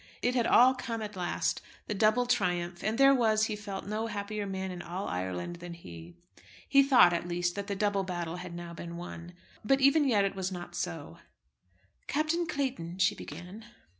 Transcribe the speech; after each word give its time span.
It 0.23 0.33
had 0.33 0.47
all 0.47 0.73
come 0.73 1.03
at 1.03 1.15
last, 1.15 1.61
the 1.85 1.93
double 1.93 2.25
triumph; 2.25 2.83
and 2.83 2.97
there 2.97 3.13
was, 3.13 3.43
he 3.45 3.55
felt, 3.55 3.85
no 3.85 4.07
happier 4.07 4.47
man 4.47 4.71
in 4.71 4.81
all 4.81 5.07
Ireland 5.07 5.57
than 5.57 5.75
he. 5.75 6.15
He 6.67 6.81
thought, 6.81 7.13
at 7.13 7.27
least, 7.27 7.53
that 7.53 7.67
the 7.67 7.75
double 7.75 8.03
battle 8.03 8.37
had 8.37 8.55
been 8.55 8.89
now 8.95 8.95
won. 8.97 9.33
But 9.63 9.79
even 9.79 10.07
yet 10.07 10.25
it 10.25 10.33
was 10.35 10.51
not 10.51 10.73
so. 10.73 11.19
"Captain 12.07 12.47
Clayton," 12.47 12.97
she 12.97 13.13
began. 13.13 13.65